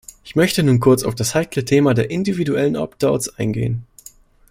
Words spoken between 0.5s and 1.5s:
nun kurz auf das